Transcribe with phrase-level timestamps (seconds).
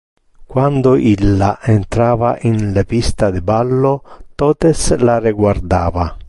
[0.47, 3.93] Quando illa entrava in le pista de ballo
[4.43, 6.13] totes la reguardava.